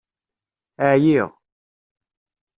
[0.91, 1.29] Ɛyiɣ!